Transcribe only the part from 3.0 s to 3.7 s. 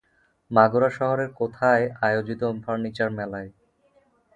মেলায়?